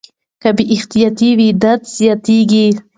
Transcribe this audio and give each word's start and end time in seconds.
که 0.41 0.49
بې 0.55 0.63
احتیاطي 0.75 1.29
وي 1.37 1.49
درد 1.63 1.83
زیاتېږي. 1.97 2.67